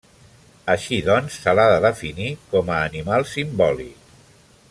Així, 0.73 0.97
doncs, 1.09 1.35
se 1.43 1.53
l'ha 1.59 1.65
de 1.73 1.77
definir 1.85 2.31
com 2.55 2.73
a 2.77 2.81
animal 2.87 3.27
simbòlic. 3.35 4.11